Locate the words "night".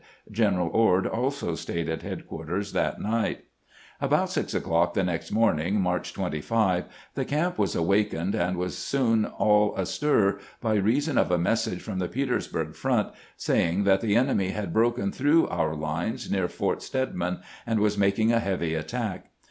2.99-3.43